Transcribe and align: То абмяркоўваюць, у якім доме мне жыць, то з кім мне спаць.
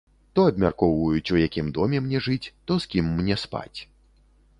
То 0.37 0.41
абмяркоўваюць, 0.51 1.33
у 1.35 1.37
якім 1.47 1.67
доме 1.75 1.97
мне 2.05 2.21
жыць, 2.29 2.51
то 2.71 2.79
з 2.87 2.91
кім 2.95 3.13
мне 3.21 3.35
спаць. 3.43 3.79